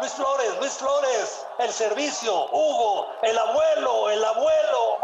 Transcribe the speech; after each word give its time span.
Luis 0.00 0.12
Flores, 0.12 0.50
Luis 0.58 0.72
Flores, 0.72 1.46
el 1.58 1.70
servicio, 1.70 2.46
Hugo, 2.52 3.06
el 3.22 3.36
abuelo, 3.36 4.08
el 4.08 4.24
abuelo, 4.24 4.98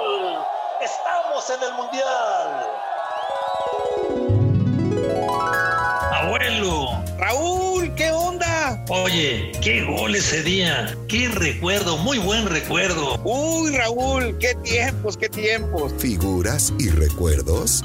¡gol! 0.00 0.38
Estamos 0.80 1.50
en 1.50 1.62
el 1.62 1.74
Mundial. 1.74 2.66
Abuelo. 6.14 7.02
Raúl, 7.18 7.94
¿qué 7.94 8.10
onda? 8.10 8.82
Oye, 8.88 9.52
qué 9.62 9.84
gol 9.84 10.14
ese 10.14 10.42
día. 10.42 10.96
Qué 11.06 11.28
recuerdo, 11.28 11.98
muy 11.98 12.16
buen 12.16 12.48
recuerdo. 12.48 13.20
Uy, 13.22 13.76
Raúl, 13.76 14.38
qué 14.38 14.54
tiempos, 14.62 15.18
qué 15.18 15.28
tiempos. 15.28 15.92
Figuras 15.98 16.72
y 16.78 16.88
recuerdos. 16.88 17.84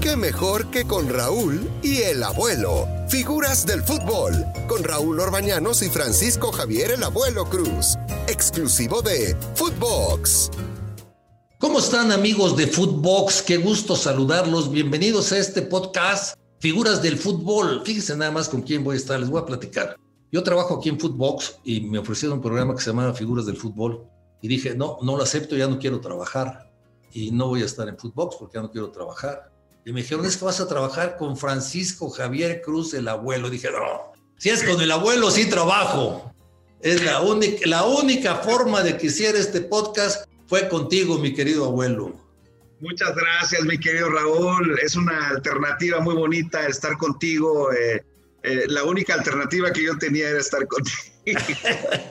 ¿Qué 0.00 0.14
mejor 0.14 0.70
que 0.70 0.86
con 0.86 1.12
Raúl 1.12 1.68
y 1.82 2.02
el 2.02 2.22
abuelo? 2.22 2.86
Figuras 3.08 3.66
del 3.66 3.82
fútbol, 3.82 4.32
con 4.66 4.82
Raúl 4.82 5.20
Orbañanos 5.20 5.82
y 5.82 5.90
Francisco 5.90 6.50
Javier 6.50 6.90
el 6.90 7.02
abuelo 7.02 7.44
Cruz. 7.44 7.96
Exclusivo 8.28 9.02
de 9.02 9.36
Footbox. 9.54 10.50
¿Cómo 11.58 11.80
están 11.80 12.12
amigos 12.12 12.56
de 12.56 12.66
Footbox? 12.66 13.42
Qué 13.42 13.58
gusto 13.58 13.94
saludarlos. 13.94 14.70
Bienvenidos 14.70 15.32
a 15.32 15.38
este 15.38 15.62
podcast 15.62 16.36
Figuras 16.60 17.02
del 17.02 17.18
Fútbol. 17.18 17.82
Fíjense 17.84 18.16
nada 18.16 18.30
más 18.30 18.48
con 18.48 18.62
quién 18.62 18.82
voy 18.82 18.94
a 18.94 18.98
estar. 18.98 19.20
Les 19.20 19.28
voy 19.28 19.42
a 19.42 19.46
platicar. 19.46 19.96
Yo 20.32 20.42
trabajo 20.42 20.76
aquí 20.76 20.88
en 20.88 20.98
Footbox 20.98 21.58
y 21.62 21.82
me 21.82 21.98
ofrecieron 21.98 22.38
un 22.38 22.42
programa 22.42 22.74
que 22.74 22.80
se 22.80 22.90
llamaba 22.90 23.12
Figuras 23.12 23.44
del 23.44 23.58
Fútbol. 23.58 24.08
Y 24.40 24.48
dije, 24.48 24.74
no, 24.74 24.96
no 25.02 25.16
lo 25.16 25.22
acepto, 25.22 25.56
ya 25.56 25.68
no 25.68 25.78
quiero 25.78 26.00
trabajar. 26.00 26.72
Y 27.12 27.30
no 27.30 27.48
voy 27.48 27.62
a 27.62 27.66
estar 27.66 27.86
en 27.86 27.98
Footbox 27.98 28.36
porque 28.36 28.56
ya 28.56 28.62
no 28.62 28.70
quiero 28.70 28.90
trabajar. 28.90 29.53
Y 29.84 29.92
me 29.92 30.02
dijeron, 30.02 30.24
es 30.24 30.36
que 30.36 30.44
vas 30.44 30.60
a 30.60 30.68
trabajar 30.68 31.16
con 31.16 31.36
Francisco 31.36 32.08
Javier 32.08 32.62
Cruz, 32.62 32.94
el 32.94 33.06
abuelo. 33.08 33.50
dije, 33.50 33.70
no, 33.70 34.12
si 34.38 34.50
es 34.50 34.62
con 34.62 34.80
el 34.80 34.90
abuelo, 34.90 35.30
sí 35.30 35.48
trabajo. 35.48 36.32
Es 36.80 37.02
la 37.02 37.20
única, 37.20 37.66
la 37.66 37.84
única 37.84 38.36
forma 38.36 38.82
de 38.82 38.96
que 38.96 39.06
hiciera 39.06 39.38
este 39.38 39.62
podcast 39.62 40.26
fue 40.46 40.68
contigo, 40.68 41.18
mi 41.18 41.34
querido 41.34 41.64
abuelo. 41.64 42.14
Muchas 42.80 43.14
gracias, 43.14 43.64
mi 43.64 43.78
querido 43.78 44.10
Raúl. 44.10 44.78
Es 44.82 44.96
una 44.96 45.28
alternativa 45.28 46.00
muy 46.00 46.14
bonita 46.14 46.66
estar 46.66 46.96
contigo. 46.98 47.72
Eh, 47.72 48.04
eh, 48.42 48.64
la 48.68 48.84
única 48.84 49.14
alternativa 49.14 49.72
que 49.72 49.84
yo 49.84 49.96
tenía 49.96 50.28
era 50.28 50.40
estar 50.40 50.66
contigo. 50.66 50.96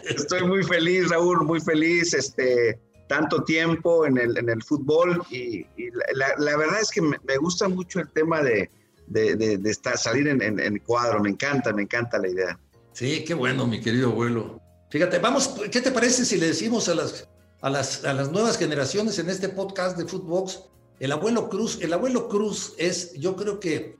Estoy 0.03 0.43
muy 0.47 0.63
feliz, 0.63 1.09
Raúl, 1.09 1.43
muy 1.43 1.59
feliz. 1.59 2.13
Este, 2.15 2.79
tanto 3.07 3.43
tiempo 3.43 4.05
en 4.05 4.17
el, 4.17 4.37
en 4.37 4.49
el 4.49 4.63
fútbol 4.63 5.23
y, 5.29 5.65
la, 6.13 6.57
verdad 6.57 6.79
es 6.81 6.89
que 6.89 7.01
me, 7.01 7.37
gusta 7.39 7.67
mucho 7.67 7.99
el 7.99 8.09
tema 8.09 8.41
de, 8.41 8.69
de, 9.07 9.59
estar, 9.65 9.97
salir 9.97 10.27
en, 10.27 10.41
en, 10.41 10.59
en, 10.59 10.79
cuadro, 10.79 11.19
me 11.21 11.29
encanta, 11.29 11.73
me 11.73 11.83
encanta 11.83 12.17
la 12.17 12.29
idea. 12.29 12.59
Sí, 12.93 13.23
qué 13.25 13.33
bueno, 13.33 13.67
mi 13.67 13.81
querido 13.81 14.11
abuelo. 14.11 14.61
Fíjate, 14.89 15.19
vamos, 15.19 15.55
¿qué 15.71 15.81
te 15.81 15.91
parece 15.91 16.23
si 16.25 16.37
le 16.37 16.47
decimos 16.47 16.87
a 16.87 16.95
las, 16.95 17.27
a 17.61 17.69
las, 17.69 18.05
a 18.05 18.13
las 18.13 18.31
nuevas 18.31 18.57
generaciones 18.57 19.17
en 19.19 19.29
este 19.29 19.49
podcast 19.49 19.97
de 19.97 20.05
Footbox? 20.05 20.65
El 20.99 21.11
abuelo 21.11 21.49
Cruz, 21.49 21.79
el 21.81 21.91
abuelo 21.93 22.29
Cruz 22.29 22.75
es, 22.77 23.13
yo 23.13 23.35
creo 23.35 23.59
que, 23.59 23.97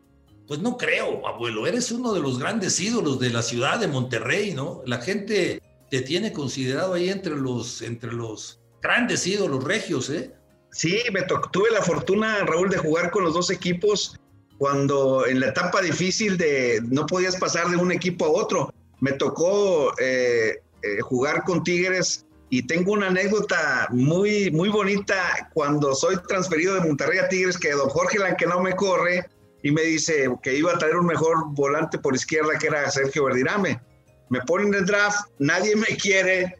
pues 0.48 0.60
no 0.60 0.78
creo, 0.78 1.28
abuelo, 1.28 1.66
eres 1.66 1.92
uno 1.92 2.14
de 2.14 2.20
los 2.20 2.38
grandes 2.38 2.80
ídolos 2.80 3.20
de 3.20 3.32
la 3.32 3.42
ciudad 3.42 3.80
de 3.80 3.88
Monterrey, 3.88 4.54
¿no? 4.54 4.84
La 4.86 5.00
gente 5.00 5.62
te 5.90 6.02
tiene 6.02 6.32
considerado 6.32 6.94
ahí 6.94 7.10
entre 7.10 7.36
los, 7.36 7.82
entre 7.82 8.14
los 8.14 8.63
grandes 8.84 9.26
ídolos 9.26 9.64
regios, 9.64 10.10
¿eh? 10.10 10.32
Sí, 10.72 11.00
me 11.12 11.22
tuve 11.22 11.72
la 11.72 11.82
fortuna, 11.82 12.44
Raúl, 12.46 12.70
de 12.70 12.78
jugar 12.78 13.12
con 13.12 13.24
los 13.24 13.34
dos 13.34 13.50
equipos 13.50 14.20
cuando 14.58 15.26
en 15.26 15.40
la 15.40 15.48
etapa 15.48 15.82
difícil 15.82 16.38
de 16.38 16.82
no 16.90 17.06
podías 17.06 17.36
pasar 17.38 17.70
de 17.70 17.78
un 17.78 17.92
equipo 17.92 18.26
a 18.26 18.30
otro. 18.30 18.74
Me 19.00 19.14
tocó 19.14 19.94
eh, 20.00 20.58
eh, 20.82 21.02
jugar 21.02 21.44
con 21.44 21.64
Tigres 21.64 22.26
y 22.50 22.66
tengo 22.66 22.94
una 22.94 23.08
anécdota 23.08 23.88
muy, 23.92 24.52
muy 24.52 24.70
bonita 24.70 25.50
cuando 25.54 25.94
soy 25.94 26.18
transferido 26.28 26.76
de 26.76 26.82
Monterrey 26.82 27.20
a 27.20 27.30
Tigres, 27.30 27.58
que 27.58 27.72
don 27.72 27.90
Jorge 27.90 28.18
que 28.38 28.46
no 28.46 28.62
me 28.62 28.76
corre 28.76 29.26
y 29.62 29.72
me 29.72 29.84
dice 29.84 30.30
que 30.42 30.56
iba 30.56 30.72
a 30.72 30.78
traer 30.78 30.96
un 30.96 31.06
mejor 31.06 31.46
volante 31.50 31.98
por 32.00 32.16
izquierda 32.16 32.58
que 32.60 32.68
era 32.68 32.90
Sergio 32.90 33.26
Verdirame. 33.26 33.80
Me 34.30 34.42
ponen 34.42 34.70
en 34.70 34.76
el 34.76 34.86
draft, 34.86 35.28
nadie 35.40 35.76
me 35.76 35.98
quiere, 35.98 36.58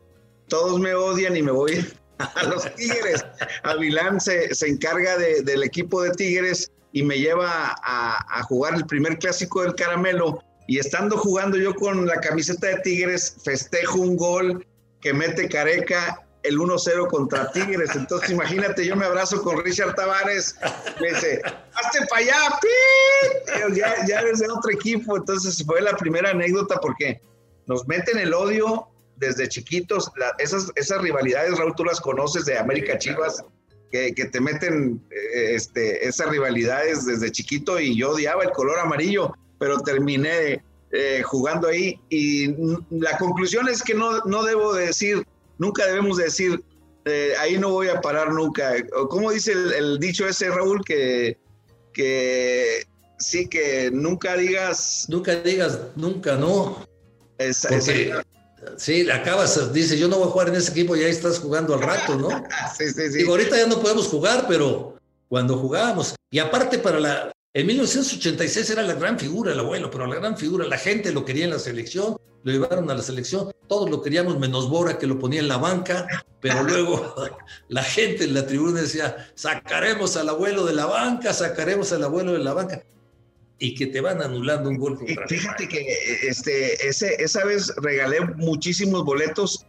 todos 0.48 0.80
me 0.80 0.94
odian 0.94 1.36
y 1.36 1.42
me 1.42 1.52
voy 1.52 1.84
a 2.36 2.44
los 2.44 2.74
Tigres. 2.76 3.26
Avilán 3.64 4.20
se, 4.20 4.54
se 4.54 4.68
encarga 4.68 5.18
de, 5.18 5.42
del 5.42 5.64
equipo 5.64 6.02
de 6.02 6.12
Tigres 6.12 6.72
y 6.94 7.04
me 7.04 7.18
lleva 7.18 7.76
a, 7.84 8.44
jugar 8.44 8.76
el 8.76 8.86
primer 8.86 9.18
clásico 9.18 9.64
del 9.64 9.76
caramelo. 9.76 10.42
Y 10.68 10.78
estando 10.80 11.18
jugando 11.18 11.58
yo 11.58 11.74
con 11.76 12.06
la 12.06 12.16
camiseta 12.22 12.68
de 12.68 12.78
Tigres, 12.78 13.36
festejo 13.44 14.00
un 14.00 14.16
gol 14.16 14.66
que 15.02 15.14
mete 15.14 15.50
Careca 15.50 16.22
el 16.44 16.58
1-0 16.58 17.08
contra 17.08 17.52
Tigres. 17.52 17.96
Entonces, 17.96 18.30
imagínate, 18.30 18.86
yo 18.86 18.96
me 18.96 19.06
abrazo 19.06 19.42
con 19.42 19.64
Richard 19.64 19.96
Tavares, 19.96 20.56
me 21.02 21.10
dice, 21.10 21.42
hazte 21.74 22.06
para 22.08 22.22
allá, 22.22 22.60
¡pi! 22.62 23.76
Ya, 23.76 24.06
ya 24.06 24.20
eres 24.20 24.40
de 24.40 24.50
otro 24.50 24.72
equipo. 24.72 25.18
Entonces, 25.18 25.64
fue 25.66 25.82
la 25.82 25.98
primera 25.98 26.30
anécdota 26.30 26.80
porque 26.80 27.20
nos 27.66 27.88
meten 27.88 28.20
el 28.20 28.34
odio 28.34 28.88
desde 29.24 29.48
chiquitos, 29.48 30.12
la, 30.18 30.34
esas, 30.38 30.72
esas 30.76 31.02
rivalidades, 31.02 31.58
Raúl, 31.58 31.74
tú 31.76 31.84
las 31.84 32.00
conoces 32.00 32.46
de 32.46 32.58
América 32.58 32.98
Chivas, 32.98 33.44
que, 33.92 34.14
que 34.14 34.26
te 34.26 34.42
meten 34.42 35.02
eh, 35.12 35.56
este, 35.56 36.08
esas 36.08 36.30
rivalidades 36.30 37.06
desde 37.06 37.32
chiquito 37.32 37.80
y 37.80 37.96
yo 37.96 38.12
odiaba 38.12 38.44
el 38.44 38.52
color 38.52 38.80
amarillo, 38.80 39.34
pero 39.60 39.80
terminé 39.80 40.64
eh, 40.92 41.22
jugando 41.24 41.68
ahí 41.68 42.00
y 42.10 42.56
la 42.90 43.18
conclusión 43.18 43.68
es 43.70 43.82
que 43.84 43.94
no, 43.94 44.20
no 44.26 44.44
debo 44.44 44.74
de 44.74 44.88
decir, 44.88 45.26
nunca 45.58 45.86
debemos 45.86 46.18
de 46.18 46.26
decir, 46.26 46.64
eh, 47.06 47.34
ahí 47.40 47.58
no 47.58 47.72
voy 47.72 47.90
a 47.90 48.02
parar 48.02 48.32
nunca. 48.34 48.74
¿Cómo 49.10 49.32
dice 49.32 49.52
el, 49.52 49.74
el 49.74 50.00
dicho 50.00 50.28
ese, 50.28 50.50
Raúl, 50.50 50.84
que, 50.84 51.38
que 51.94 52.84
sí, 53.20 53.48
que 53.48 53.92
nunca 53.92 54.36
digas... 54.38 55.06
Nunca 55.10 55.36
digas, 55.36 55.80
nunca, 55.96 56.36
no. 56.36 56.86
Esa, 57.38 57.70
Porque, 57.70 58.10
esa, 58.10 58.26
Sí, 58.78 59.10
acabas, 59.10 59.74
dice, 59.74 59.98
yo 59.98 60.08
no 60.08 60.18
voy 60.18 60.28
a 60.28 60.32
jugar 60.32 60.50
en 60.50 60.56
ese 60.56 60.72
equipo, 60.72 60.96
ya 60.96 61.08
estás 61.08 61.40
jugando 61.40 61.74
al 61.74 61.82
rato, 61.82 62.16
¿no? 62.16 62.30
sí, 62.78 62.88
sí, 62.88 63.12
sí. 63.12 63.18
Digo, 63.20 63.32
ahorita 63.32 63.58
ya 63.58 63.68
no 63.68 63.80
podemos 63.80 64.08
jugar, 64.08 64.46
pero 64.48 64.98
cuando 65.30 65.58
jugábamos. 65.58 66.16
Y 66.32 66.40
aparte, 66.40 66.80
para 66.80 67.00
la. 67.00 67.32
En 67.56 67.68
1986 67.68 68.72
era 68.72 68.82
la 68.82 68.96
gran 68.96 69.20
figura 69.20 69.52
el 69.52 69.60
abuelo, 69.60 69.92
pero 69.92 70.08
la 70.08 70.16
gran 70.16 70.36
figura, 70.38 70.66
la 70.66 70.78
gente 70.78 71.12
lo 71.12 71.24
quería 71.24 71.46
en 71.46 71.52
la 71.52 71.60
selección, 71.60 72.18
lo 72.44 72.52
llevaron 72.52 72.90
a 72.90 72.96
la 72.96 73.04
selección, 73.04 73.52
todos 73.68 73.90
lo 73.92 74.02
queríamos, 74.02 74.40
menos 74.40 74.70
Bora, 74.70 74.98
que 74.98 75.06
lo 75.06 75.20
ponía 75.20 75.40
en 75.40 75.48
la 75.48 75.58
banca, 75.58 76.08
pero 76.42 76.64
luego 76.64 77.14
la 77.68 77.84
gente 77.84 78.24
en 78.24 78.34
la 78.34 78.48
tribuna 78.48 78.82
decía: 78.82 79.32
sacaremos 79.36 80.18
al 80.18 80.30
abuelo 80.30 80.66
de 80.66 80.74
la 80.74 80.88
banca, 80.88 81.32
sacaremos 81.32 81.92
al 81.92 82.04
abuelo 82.04 82.34
de 82.34 82.40
la 82.40 82.54
banca 82.54 82.84
y 83.64 83.76
que 83.76 83.88
te 83.88 84.02
van 84.02 84.22
anulando 84.22 84.70
un 84.70 84.78
gol. 84.78 84.98
Contra 84.98 85.26
Fíjate 85.26 85.70
que 85.70 85.98
este, 86.24 86.86
ese, 86.86 87.16
esa 87.24 87.46
vez 87.46 87.74
regalé 87.78 88.20
muchísimos 88.36 89.06
boletos 89.06 89.66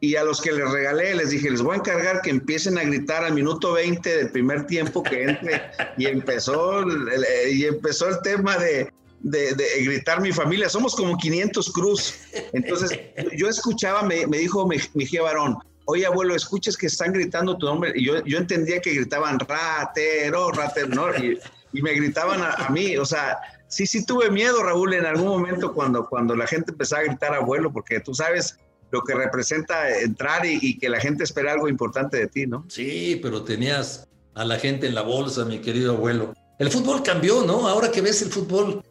y 0.00 0.16
a 0.16 0.22
los 0.22 0.42
que 0.42 0.52
les 0.52 0.70
regalé 0.70 1.14
les 1.14 1.30
dije, 1.30 1.50
les 1.50 1.62
voy 1.62 1.72
a 1.72 1.78
encargar 1.78 2.20
que 2.20 2.28
empiecen 2.28 2.76
a 2.76 2.82
gritar 2.82 3.24
al 3.24 3.32
minuto 3.32 3.72
20 3.72 4.16
del 4.18 4.30
primer 4.30 4.66
tiempo 4.66 5.02
que 5.02 5.22
entre 5.22 5.62
y 5.96 6.04
empezó 6.04 6.80
el, 6.80 7.08
y 7.50 7.64
empezó 7.64 8.10
el 8.10 8.20
tema 8.20 8.58
de, 8.58 8.92
de, 9.20 9.54
de, 9.54 9.82
gritar 9.82 10.20
mi 10.20 10.30
familia. 10.30 10.68
Somos 10.68 10.94
como 10.94 11.16
500 11.16 11.72
cruz. 11.72 12.16
Entonces 12.52 13.00
yo 13.34 13.48
escuchaba, 13.48 14.02
me, 14.02 14.26
me 14.26 14.36
dijo 14.36 14.68
mi, 14.68 14.76
mi 14.92 15.06
varón, 15.16 15.56
oye 15.86 16.04
abuelo, 16.04 16.36
escuchas 16.36 16.76
que 16.76 16.88
están 16.88 17.14
gritando 17.14 17.56
tu 17.56 17.64
nombre. 17.64 17.94
Y 17.94 18.04
yo, 18.04 18.22
yo 18.26 18.36
entendía 18.36 18.78
que 18.82 18.92
gritaban 18.92 19.38
ratero, 19.38 20.50
ratero, 20.52 20.88
¿no? 20.88 21.16
Y, 21.16 21.38
y 21.72 21.82
me 21.82 21.92
gritaban 21.92 22.40
a, 22.42 22.68
mí, 22.70 22.96
o 22.96 23.04
sea, 23.04 23.38
sí, 23.68 23.86
sí 23.86 24.04
tuve 24.04 24.30
miedo, 24.30 24.62
Raúl, 24.62 24.94
en 24.94 25.06
algún 25.06 25.28
momento 25.28 25.74
cuando, 25.74 26.06
cuando 26.08 26.34
la 26.34 26.46
gente 26.46 26.72
empezaba 26.72 27.02
a 27.02 27.04
gritar 27.06 27.34
abuelo, 27.34 27.72
porque 27.72 28.00
tú 28.00 28.14
sabes 28.14 28.56
lo 28.90 29.02
que 29.02 29.14
representa 29.14 29.98
entrar 30.00 30.46
y, 30.46 30.78
que 30.78 30.88
la 30.88 31.00
gente 31.00 31.24
espera 31.24 31.52
algo 31.52 31.68
importante 31.68 32.16
de 32.16 32.26
ti, 32.26 32.46
¿no? 32.46 32.64
Sí, 32.68 33.18
pero 33.22 33.42
tenías 33.42 34.08
a 34.34 34.44
la 34.44 34.58
gente 34.58 34.86
en 34.86 34.94
la 34.94 35.02
bolsa, 35.02 35.44
mi 35.44 35.58
querido 35.58 35.94
abuelo. 35.96 36.32
El 36.58 36.70
fútbol 36.70 37.02
cambió, 37.02 37.44
¿no? 37.44 37.68
Ahora 37.68 37.90
que 37.90 38.00
ves 38.00 38.22
el 38.22 38.30
fútbol, 38.30 38.82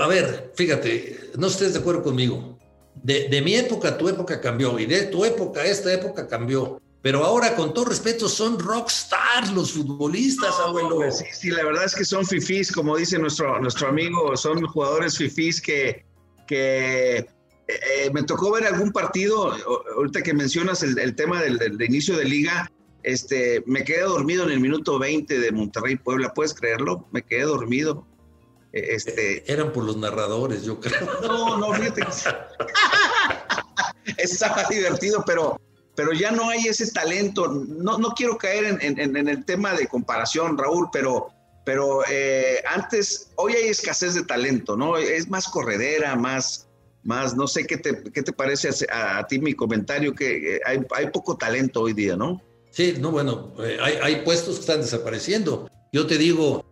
a 0.00 0.06
ver, 0.06 0.52
fíjate, 0.54 1.32
no 1.36 1.48
estés 1.48 1.74
de 1.74 1.80
acuerdo 1.80 2.02
conmigo. 2.02 2.58
De, 2.94 3.28
de 3.28 3.42
mi 3.42 3.54
época 3.54 3.98
tu 3.98 4.08
época 4.08 4.40
cambió 4.40 4.78
y 4.78 4.86
de 4.86 5.02
tu 5.02 5.24
época 5.24 5.60
a 5.60 5.66
esta 5.66 5.92
época 5.92 6.26
cambió. 6.26 6.80
Pero 7.02 7.24
ahora, 7.24 7.54
con 7.54 7.72
todo 7.72 7.84
respeto, 7.84 8.28
son 8.28 8.58
rockstars 8.58 9.52
los 9.52 9.72
futbolistas, 9.72 10.50
no, 10.58 10.64
abuelo. 10.64 11.12
Sí, 11.12 11.24
sí, 11.32 11.50
la 11.50 11.64
verdad 11.64 11.84
es 11.84 11.94
que 11.94 12.04
son 12.04 12.26
fifís, 12.26 12.72
como 12.72 12.96
dice 12.96 13.18
nuestro, 13.18 13.60
nuestro 13.60 13.88
amigo, 13.88 14.36
son 14.36 14.66
jugadores 14.66 15.16
fifís 15.16 15.60
que, 15.60 16.04
que 16.48 17.18
eh, 17.68 18.10
me 18.12 18.22
tocó 18.24 18.52
ver 18.52 18.66
algún 18.66 18.92
partido, 18.92 19.52
ahorita 19.96 20.22
que 20.22 20.34
mencionas 20.34 20.82
el, 20.82 20.98
el 20.98 21.14
tema 21.14 21.40
del, 21.42 21.58
del, 21.58 21.80
inicio 21.80 22.16
de 22.16 22.24
liga, 22.24 22.70
este, 23.02 23.62
me 23.66 23.84
quedé 23.84 24.02
dormido 24.02 24.44
en 24.44 24.50
el 24.50 24.60
minuto 24.60 24.98
20 24.98 25.38
de 25.38 25.52
Monterrey 25.52 25.96
Puebla, 25.96 26.34
¿puedes 26.34 26.54
creerlo? 26.54 27.06
Me 27.12 27.22
quedé 27.22 27.42
dormido. 27.42 28.04
Este... 28.72 29.50
Eran 29.50 29.72
por 29.72 29.84
los 29.84 29.96
narradores, 29.96 30.64
yo 30.64 30.80
creo. 30.80 31.08
No, 31.22 31.56
no, 31.56 31.72
fíjate 31.72 32.02
estaba 34.18 34.64
divertido, 34.68 35.22
pero, 35.26 35.60
pero 35.96 36.12
ya 36.12 36.30
no 36.30 36.48
hay 36.50 36.68
ese 36.68 36.88
talento. 36.92 37.48
No, 37.48 37.98
no 37.98 38.10
quiero 38.10 38.36
caer 38.36 38.78
en, 38.80 38.98
en, 39.00 39.28
el 39.28 39.44
tema 39.44 39.72
de 39.72 39.88
comparación, 39.88 40.56
Raúl, 40.56 40.88
pero, 40.92 41.30
pero 41.64 42.02
eh, 42.08 42.62
antes, 42.68 43.30
hoy 43.36 43.54
hay 43.54 43.68
escasez 43.68 44.14
de 44.14 44.22
talento, 44.22 44.76
¿no? 44.76 44.98
Es 44.98 45.28
más 45.28 45.48
corredera, 45.48 46.14
más, 46.14 46.68
más 47.02 47.34
no 47.34 47.48
sé 47.48 47.66
qué 47.66 47.78
te, 47.78 48.02
qué 48.12 48.22
te 48.22 48.32
parece 48.32 48.68
a, 48.92 49.26
ti 49.26 49.38
mi 49.38 49.54
comentario, 49.54 50.14
que 50.14 50.56
eh, 50.56 50.60
hay, 50.66 50.80
hay, 50.94 51.10
poco 51.10 51.36
talento 51.36 51.80
hoy 51.80 51.94
día, 51.94 52.14
¿no? 52.14 52.42
Sí, 52.70 52.96
no, 53.00 53.10
bueno, 53.10 53.54
eh, 53.60 53.78
hay, 53.80 53.94
hay 54.02 54.16
puestos 54.22 54.56
que 54.56 54.60
están 54.60 54.82
desapareciendo. 54.82 55.70
Yo 55.92 56.06
te 56.06 56.18
digo, 56.18 56.62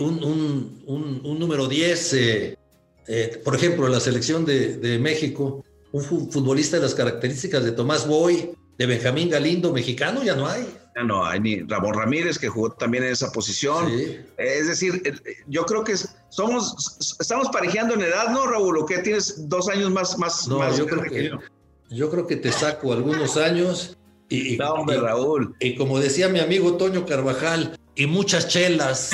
un, 0.00 0.22
un, 0.22 1.22
un, 1.24 1.38
número 1.38 1.66
10, 1.66 2.16
por 3.42 3.54
ejemplo, 3.54 3.88
la 3.88 4.00
selección 4.00 4.44
de, 4.44 4.76
de 4.76 4.98
México, 4.98 5.64
un 5.92 6.02
futbolista 6.30 6.76
de 6.76 6.82
las 6.82 6.94
características 6.94 7.64
de 7.64 7.72
Tomás 7.72 8.06
Boy, 8.06 8.50
de 8.78 8.86
Benjamín 8.86 9.30
Galindo, 9.30 9.72
mexicano, 9.72 10.22
ya 10.22 10.34
no 10.34 10.46
hay. 10.46 10.66
Ya 10.94 11.02
no 11.02 11.26
hay 11.26 11.40
ni 11.40 11.60
Ramón 11.60 11.94
Ramírez, 11.94 12.38
que 12.38 12.48
jugó 12.48 12.72
también 12.72 13.04
en 13.04 13.12
esa 13.12 13.30
posición. 13.30 13.86
Es 14.38 14.66
decir, 14.66 15.02
yo 15.46 15.64
creo 15.66 15.84
que 15.84 15.94
somos, 16.30 17.16
estamos 17.20 17.48
parejeando 17.50 17.94
en 17.94 18.02
edad, 18.02 18.30
¿no, 18.30 18.46
Raúl? 18.46 18.78
¿O 18.78 18.86
qué 18.86 18.98
tienes 18.98 19.48
dos 19.48 19.68
años 19.68 19.90
más? 19.90 20.18
más, 20.18 20.48
no, 20.48 20.74
yo, 20.74 20.86
creo 20.86 21.02
que, 21.02 21.30
yo. 21.90 22.10
creo 22.10 22.26
que 22.26 22.36
te 22.36 22.50
saco 22.50 22.94
algunos 22.94 23.36
años. 23.36 23.96
Y, 24.30 24.56
no, 24.56 24.72
hombre, 24.72 24.98
Raúl. 24.98 25.54
Y 25.60 25.76
como 25.76 26.00
decía 26.00 26.28
mi 26.28 26.40
amigo 26.40 26.76
Toño 26.78 27.04
Carvajal, 27.04 27.78
y 27.96 28.06
muchas 28.06 28.48
chelas. 28.48 29.10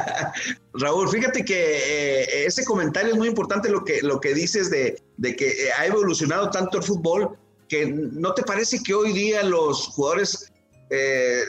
Raúl, 0.74 1.08
fíjate 1.08 1.44
que 1.44 1.54
eh, 1.54 2.46
ese 2.46 2.64
comentario 2.64 3.12
es 3.12 3.18
muy 3.18 3.28
importante 3.28 3.68
lo 3.68 3.84
que, 3.84 4.00
lo 4.02 4.20
que 4.20 4.34
dices 4.34 4.70
de, 4.70 5.02
de 5.18 5.36
que 5.36 5.48
eh, 5.48 5.70
ha 5.78 5.86
evolucionado 5.86 6.50
tanto 6.50 6.78
el 6.78 6.84
fútbol 6.84 7.38
que 7.68 7.86
no 7.86 8.34
te 8.34 8.42
parece 8.42 8.82
que 8.82 8.94
hoy 8.94 9.12
día 9.12 9.42
los 9.42 9.88
jugadores 9.88 10.52
eh, 10.90 11.42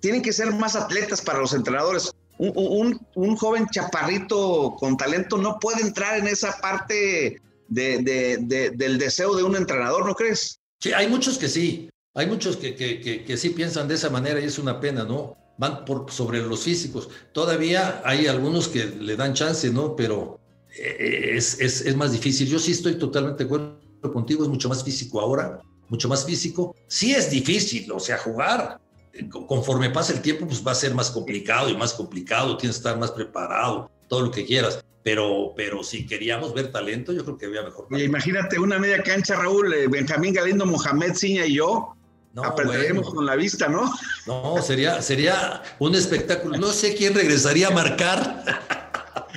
tienen 0.00 0.22
que 0.22 0.32
ser 0.32 0.52
más 0.52 0.76
atletas 0.76 1.20
para 1.20 1.40
los 1.40 1.52
entrenadores. 1.52 2.10
Un, 2.38 3.00
un, 3.16 3.36
joven 3.36 3.66
chaparrito 3.66 4.76
con 4.78 4.96
talento 4.96 5.36
no 5.36 5.58
puede 5.58 5.80
entrar 5.80 6.18
en 6.18 6.28
esa 6.28 6.56
parte 6.60 7.42
de, 7.66 7.98
de, 7.98 8.70
del 8.76 8.96
deseo 8.96 9.34
de 9.34 9.42
un 9.42 9.56
entrenador, 9.56 10.06
¿no 10.06 10.14
crees? 10.14 10.60
Sí, 10.78 10.92
hay 10.92 11.08
muchos 11.08 11.36
que 11.36 11.48
sí, 11.48 11.90
hay 12.14 12.28
muchos 12.28 12.56
que, 12.56 12.76
que, 12.76 13.24
que 13.24 13.36
sí 13.36 13.50
piensan 13.50 13.88
de 13.88 13.96
esa 13.96 14.08
manera 14.08 14.40
y 14.40 14.44
es 14.44 14.58
una 14.58 14.78
pena, 14.78 15.02
¿no? 15.02 15.36
van 15.58 15.84
por 15.84 16.10
sobre 16.10 16.40
los 16.40 16.62
físicos. 16.62 17.10
Todavía 17.32 18.00
hay 18.04 18.26
algunos 18.28 18.68
que 18.68 18.86
le 18.86 19.16
dan 19.16 19.34
chance, 19.34 19.68
¿no? 19.70 19.94
Pero 19.96 20.40
eh, 20.78 21.32
es, 21.34 21.60
es, 21.60 21.82
es, 21.82 21.96
más 21.96 22.12
difícil. 22.12 22.46
Yo 22.48 22.58
sí 22.58 22.72
estoy 22.72 22.94
totalmente 22.94 23.44
de 23.44 23.46
acuerdo 23.46 23.80
contigo, 24.00 24.42
es 24.42 24.48
mucho 24.48 24.68
más 24.68 24.84
físico 24.84 25.20
ahora, 25.20 25.60
mucho 25.88 26.08
más 26.08 26.24
físico. 26.24 26.74
Sí 26.86 27.14
es 27.14 27.30
difícil, 27.30 27.90
o 27.92 28.00
sea, 28.00 28.18
jugar. 28.18 28.80
Eh, 29.12 29.28
conforme 29.28 29.90
pasa 29.90 30.12
el 30.12 30.22
tiempo, 30.22 30.46
pues 30.46 30.66
va 30.66 30.72
a 30.72 30.76
ser 30.76 30.94
más 30.94 31.10
complicado 31.10 31.68
y 31.68 31.76
más 31.76 31.94
complicado, 31.94 32.56
tienes 32.56 32.76
que 32.76 32.80
estar 32.80 32.98
más 32.98 33.10
preparado, 33.10 33.90
todo 34.08 34.22
lo 34.22 34.30
que 34.30 34.44
quieras. 34.44 34.84
Pero, 35.02 35.52
pero 35.56 35.82
si 35.82 36.06
queríamos 36.06 36.52
ver 36.52 36.70
talento, 36.70 37.12
yo 37.12 37.24
creo 37.24 37.38
que 37.38 37.46
había 37.46 37.62
mejor. 37.62 37.86
Imagínate 37.98 38.58
una 38.58 38.78
media 38.78 39.02
cancha, 39.02 39.36
Raúl, 39.36 39.72
eh, 39.72 39.88
Benjamín 39.88 40.34
Galindo, 40.34 40.66
Mohamed 40.66 41.14
Ciña 41.14 41.46
y 41.46 41.54
yo, 41.54 41.94
no, 42.34 42.44
Aprenderemos 42.44 43.12
con 43.12 43.24
la 43.24 43.36
vista, 43.36 43.68
¿no? 43.68 43.92
No, 44.26 44.60
sería, 44.62 45.00
sería 45.00 45.62
un 45.78 45.94
espectáculo. 45.94 46.58
No 46.58 46.68
sé 46.68 46.94
quién 46.94 47.14
regresaría 47.14 47.68
a 47.68 47.70
marcar. 47.70 48.44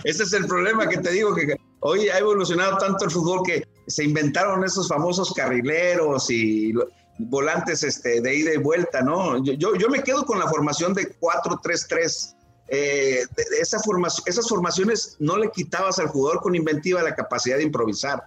Ese 0.04 0.24
es 0.24 0.34
el 0.34 0.46
problema 0.46 0.88
que 0.88 0.98
te 0.98 1.12
digo, 1.12 1.34
que 1.34 1.56
hoy 1.80 2.10
ha 2.10 2.20
evolucionado 2.20 2.78
tanto 2.78 3.06
el 3.06 3.12
fútbol 3.12 3.42
que 3.46 3.64
se 3.88 4.04
inventaron 4.04 4.64
esos 4.64 4.88
famosos 4.88 5.34
carrileros 5.34 6.30
y 6.30 6.74
volantes 7.18 7.84
este, 7.84 8.22
de 8.22 8.36
ida 8.36 8.54
y 8.54 8.58
vuelta, 8.58 9.02
¿no? 9.02 9.44
Yo, 9.44 9.76
yo, 9.76 9.90
me 9.90 10.04
quedo 10.04 10.26
con 10.26 10.40
la 10.40 10.48
formación 10.48 10.94
de 10.94 11.18
4-3-3. 11.20 12.36
Eh, 12.70 13.24
esas 13.60 13.84
formaciones 14.48 15.18
no 15.20 15.38
le 15.38 15.52
quitabas 15.52 16.00
al 16.00 16.08
jugador 16.08 16.42
con 16.42 16.56
inventiva 16.56 17.04
la 17.04 17.16
capacidad 17.16 17.58
de 17.58 17.64
improvisar. 17.64 18.24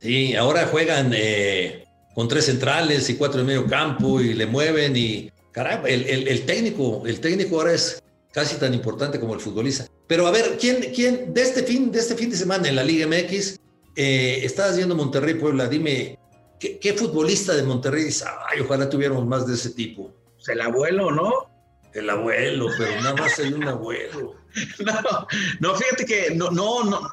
Sí, 0.00 0.34
ahora 0.34 0.66
juegan 0.66 1.12
eh, 1.14 1.84
con 2.14 2.28
tres 2.28 2.46
centrales 2.46 3.08
y 3.10 3.16
cuatro 3.16 3.40
de 3.40 3.46
medio 3.46 3.66
campo 3.66 4.20
y 4.20 4.34
le 4.34 4.46
mueven 4.46 4.96
y 4.96 5.30
caramba, 5.52 5.88
el, 5.88 6.28
el, 6.28 6.46
técnico, 6.46 7.02
el 7.06 7.20
técnico 7.20 7.56
ahora 7.56 7.72
es 7.72 8.02
casi 8.32 8.56
tan 8.56 8.74
importante 8.74 9.20
como 9.20 9.34
el 9.34 9.40
futbolista. 9.40 9.86
Pero 10.06 10.26
a 10.26 10.30
ver, 10.30 10.58
¿quién, 10.60 10.92
quién 10.94 11.32
de 11.32 11.42
este 11.42 11.62
fin, 11.62 11.90
de 11.90 12.00
este 12.00 12.16
fin 12.16 12.30
de 12.30 12.36
semana 12.36 12.68
en 12.68 12.76
la 12.76 12.84
Liga 12.84 13.06
MX, 13.06 13.60
eh, 13.96 14.40
estabas 14.42 14.76
viendo 14.76 14.94
Monterrey 14.94 15.34
Puebla, 15.34 15.68
dime, 15.68 16.18
¿qué, 16.58 16.94
futbolista 16.94 17.54
de 17.54 17.62
Monterrey 17.62 18.04
dice, 18.04 18.24
ay, 18.50 18.60
ojalá 18.60 18.88
tuviéramos 18.88 19.26
más 19.26 19.46
de 19.46 19.54
ese 19.54 19.70
tipo? 19.70 20.12
Pues 20.36 20.48
el 20.48 20.60
abuelo, 20.60 21.10
¿no? 21.10 21.50
El 21.92 22.10
abuelo, 22.10 22.66
pero 22.76 23.00
nada 23.00 23.14
más 23.14 23.38
hay 23.38 23.52
un 23.52 23.64
abuelo. 23.64 24.34
no, 24.84 25.26
no, 25.60 25.74
fíjate 25.74 26.04
que 26.04 26.34
no, 26.34 26.50
no, 26.50 26.84
no, 26.84 27.08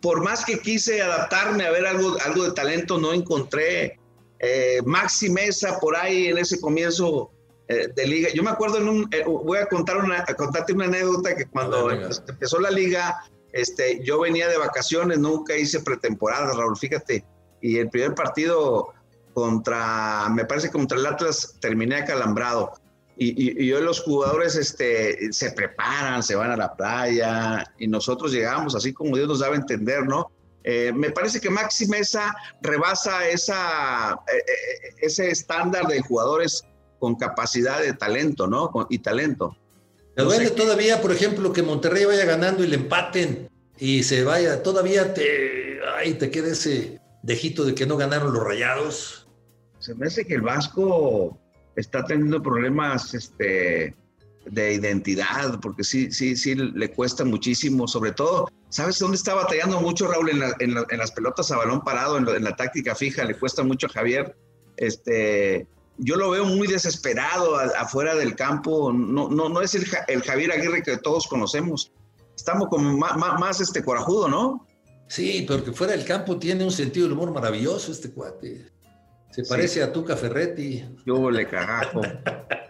por 0.00 0.22
más 0.22 0.44
que 0.44 0.60
quise 0.60 1.02
adaptarme 1.02 1.64
a 1.64 1.70
ver 1.70 1.86
algo, 1.86 2.16
algo 2.24 2.44
de 2.44 2.52
talento, 2.52 2.98
no 2.98 3.12
encontré 3.12 3.98
eh, 4.38 4.80
Maxi 4.84 5.30
Mesa 5.30 5.78
por 5.80 5.96
ahí 5.96 6.28
en 6.28 6.38
ese 6.38 6.60
comienzo 6.60 7.30
eh, 7.68 7.88
de 7.94 8.06
liga. 8.06 8.28
Yo 8.34 8.42
me 8.42 8.50
acuerdo 8.50 8.78
en 8.78 8.88
un, 8.88 9.08
eh, 9.12 9.24
voy 9.26 9.58
a 9.58 9.66
contar 9.66 9.96
una, 9.96 10.24
contarte 10.36 10.72
una 10.72 10.84
anécdota 10.84 11.34
que 11.34 11.46
cuando 11.46 11.90
empezó 11.90 12.60
la 12.60 12.70
liga, 12.70 13.24
este, 13.52 14.02
yo 14.04 14.20
venía 14.20 14.48
de 14.48 14.58
vacaciones, 14.58 15.18
nunca 15.18 15.56
hice 15.56 15.80
pretemporada, 15.80 16.52
Raúl, 16.52 16.76
fíjate, 16.76 17.24
y 17.60 17.78
el 17.78 17.88
primer 17.88 18.14
partido 18.14 18.92
contra, 19.34 20.28
me 20.30 20.44
parece 20.44 20.70
contra 20.70 20.98
el 20.98 21.06
Atlas 21.06 21.56
terminé 21.60 21.96
acalambrado. 21.96 22.72
Y, 23.18 23.64
y, 23.64 23.72
hoy 23.72 23.82
los 23.82 24.02
jugadores 24.02 24.56
este, 24.56 25.32
se 25.32 25.50
preparan, 25.52 26.22
se 26.22 26.34
van 26.34 26.50
a 26.50 26.56
la 26.56 26.74
playa 26.76 27.64
y 27.78 27.88
nosotros 27.88 28.30
llegamos 28.30 28.74
así 28.74 28.92
como 28.92 29.16
Dios 29.16 29.26
nos 29.26 29.38
daba 29.38 29.54
a 29.54 29.58
entender, 29.58 30.06
¿no? 30.06 30.30
Eh, 30.68 30.92
me 30.92 31.12
parece 31.12 31.40
que 31.40 31.48
Maxi 31.48 31.86
Mesa 31.86 32.34
rebasa 32.60 33.28
esa, 33.28 34.14
eh, 34.26 34.36
eh, 34.36 34.94
ese 34.98 35.30
estándar 35.30 35.86
de 35.86 36.02
jugadores 36.02 36.64
con 36.98 37.14
capacidad 37.14 37.80
de 37.80 37.92
talento, 37.92 38.48
¿no? 38.48 38.70
y 38.90 38.98
talento. 38.98 39.56
¿Te 40.16 40.22
duele 40.22 40.50
todavía, 40.50 41.00
por 41.02 41.12
ejemplo, 41.12 41.52
que 41.52 41.62
Monterrey 41.62 42.06
vaya 42.06 42.24
ganando 42.24 42.64
y 42.64 42.66
le 42.66 42.76
empaten 42.76 43.48
y 43.78 44.02
se 44.02 44.24
vaya? 44.24 44.62
¿Todavía 44.62 45.14
te, 45.14 45.78
ay, 45.96 46.14
te 46.14 46.30
queda 46.30 46.48
ese 46.48 47.00
dejito 47.22 47.64
de 47.64 47.74
que 47.74 47.86
no 47.86 47.96
ganaron 47.96 48.32
los 48.32 48.42
rayados? 48.42 49.28
Se 49.78 49.94
me 49.94 50.06
hace 50.06 50.24
que 50.24 50.34
el 50.34 50.40
Vasco 50.40 51.38
está 51.76 52.04
teniendo 52.04 52.42
problemas 52.42 53.12
este, 53.12 53.94
de 54.46 54.72
identidad, 54.72 55.60
porque 55.60 55.84
sí, 55.84 56.10
sí, 56.10 56.34
sí 56.34 56.54
le 56.54 56.90
cuesta 56.90 57.24
muchísimo, 57.24 57.86
sobre 57.86 58.12
todo 58.12 58.48
¿Sabes 58.68 58.98
dónde 58.98 59.16
está 59.16 59.34
batallando 59.34 59.80
mucho 59.80 60.06
Raúl? 60.08 60.30
En, 60.30 60.74
las 60.74 61.10
pelotas 61.12 61.50
a 61.50 61.56
balón 61.56 61.82
parado, 61.82 62.18
en, 62.18 62.44
la 62.44 62.56
táctica 62.56 62.94
fija, 62.94 63.24
le 63.24 63.34
cuesta 63.34 63.62
mucho 63.62 63.86
a 63.86 63.90
Javier. 63.90 64.36
Este, 64.76 65.66
yo 65.98 66.16
lo 66.16 66.30
veo 66.30 66.44
muy 66.44 66.66
desesperado 66.66 67.56
afuera 67.56 68.14
del 68.14 68.34
campo. 68.34 68.92
No, 68.92 69.28
no, 69.28 69.48
no 69.48 69.60
es 69.60 69.74
el, 69.74 69.86
Javier 70.22 70.52
Aguirre 70.52 70.82
que 70.82 70.96
todos 70.98 71.26
conocemos. 71.26 71.92
Estamos 72.36 72.68
como 72.68 72.96
más, 72.96 73.16
más, 73.16 73.60
este 73.60 73.82
corajudo, 73.82 74.28
¿no? 74.28 74.66
Sí, 75.08 75.44
porque 75.48 75.72
fuera 75.72 75.94
del 75.94 76.04
campo 76.04 76.38
tiene 76.38 76.64
un 76.64 76.72
sentido 76.72 77.06
del 77.06 77.16
humor 77.16 77.32
maravilloso 77.32 77.92
este 77.92 78.10
cuate. 78.10 78.66
Se 79.30 79.44
parece 79.44 79.82
a 79.82 79.92
Tuca 79.92 80.16
Ferretti. 80.16 80.84
Yo 81.04 81.30
le 81.30 81.46
cagajo. 81.46 82.00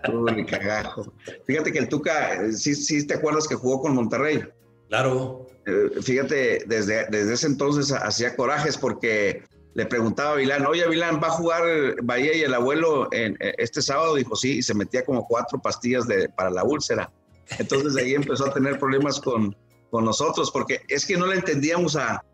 Yo 0.08 0.24
le 0.24 0.44
cagajo. 0.44 1.12
Fíjate 1.46 1.72
que 1.72 1.78
el 1.78 1.88
Tuca, 1.88 2.34
eh, 2.34 2.52
sí, 2.52 2.74
sí 2.74 3.06
te 3.06 3.14
acuerdas 3.14 3.48
que 3.48 3.54
jugó 3.54 3.82
con 3.82 3.94
Monterrey. 3.94 4.44
Claro. 4.88 5.46
Eh, 5.66 6.00
fíjate, 6.00 6.64
desde, 6.66 7.06
desde 7.10 7.34
ese 7.34 7.46
entonces 7.46 7.92
hacía 7.92 8.36
corajes 8.36 8.76
porque 8.76 9.42
le 9.76 9.84
preguntaba 9.84 10.32
a 10.32 10.36
Vilán, 10.36 10.64
oye 10.64 10.88
Vilán, 10.88 11.20
¿va 11.22 11.28
a 11.28 11.32
jugar 11.32 11.62
Bahía 12.02 12.34
y 12.34 12.40
el 12.40 12.54
abuelo 12.54 13.08
en, 13.12 13.36
eh, 13.40 13.54
este 13.58 13.82
sábado? 13.82 14.14
Dijo 14.14 14.34
sí, 14.34 14.58
y 14.58 14.62
se 14.62 14.72
metía 14.72 15.04
como 15.04 15.26
cuatro 15.26 15.58
pastillas 15.58 16.08
de, 16.08 16.30
para 16.30 16.48
la 16.48 16.64
úlcera. 16.64 17.12
Entonces 17.58 17.94
ahí 18.02 18.14
empezó 18.14 18.46
a 18.46 18.54
tener 18.54 18.78
problemas 18.78 19.20
con, 19.20 19.54
con 19.90 20.06
nosotros 20.06 20.50
porque 20.50 20.80
es 20.88 21.04
que 21.04 21.18
no 21.18 21.26
le 21.26 21.36
entendíamos 21.36 21.94
a, 21.94 22.24